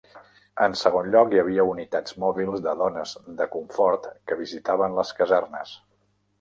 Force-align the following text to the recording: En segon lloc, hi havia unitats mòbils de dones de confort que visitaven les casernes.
En 0.67 0.75
segon 0.79 1.09
lloc, 1.15 1.29
hi 1.35 1.41
havia 1.41 1.65
unitats 1.73 2.17
mòbils 2.25 2.65
de 2.69 2.75
dones 2.81 3.13
de 3.43 3.49
confort 3.59 4.11
que 4.31 4.41
visitaven 4.43 5.01
les 5.03 5.17
casernes. 5.23 5.79